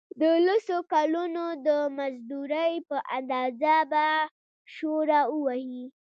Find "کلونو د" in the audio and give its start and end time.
0.93-1.69